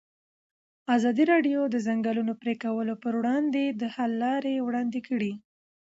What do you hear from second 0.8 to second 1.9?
ازادي راډیو د د